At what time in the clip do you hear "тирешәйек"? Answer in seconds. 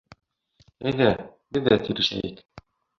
1.87-2.47